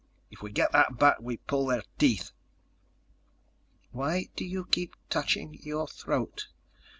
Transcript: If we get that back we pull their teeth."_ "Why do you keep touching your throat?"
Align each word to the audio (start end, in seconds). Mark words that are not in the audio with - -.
If 0.31 0.41
we 0.41 0.51
get 0.51 0.71
that 0.71 0.97
back 0.97 1.17
we 1.21 1.37
pull 1.37 1.67
their 1.67 1.83
teeth."_ 1.99 2.31
"Why 3.91 4.29
do 4.35 4.43
you 4.43 4.65
keep 4.65 4.95
touching 5.11 5.59
your 5.61 5.85
throat?" 5.87 6.47